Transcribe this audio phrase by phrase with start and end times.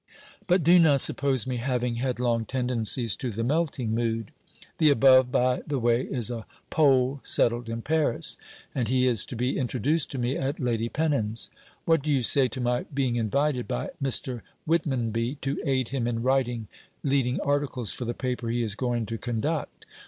[0.47, 4.31] 'But do not suppose me having headlong tendencies to the melting mood.
[4.79, 8.35] (The above, by the way, is a Pole settled in Paris,
[8.73, 11.51] and he is to be introduced to me at Lady Pennon's.)
[11.85, 14.41] What do you say to my being invited by Mr.
[14.67, 16.67] Whitmonby to aid him in writing
[17.03, 19.85] leading articles for the paper he is going to conduct!